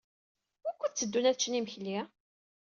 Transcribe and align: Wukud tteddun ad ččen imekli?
Wukud 0.63 0.91
tteddun 0.93 1.29
ad 1.29 1.35
ččen 1.37 1.57
imekli? 1.59 1.97